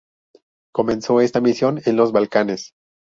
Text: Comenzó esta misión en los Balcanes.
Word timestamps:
Comenzó 0.73 1.21
esta 1.21 1.41
misión 1.41 1.79
en 1.85 1.95
los 1.95 2.11
Balcanes. 2.11 2.73